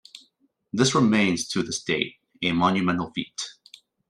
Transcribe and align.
This 0.73 0.95
remains 0.95 1.47
to 1.49 1.61
this 1.61 1.83
date, 1.83 2.15
a 2.41 2.53
monumental 2.53 3.11
feat. 3.13 3.39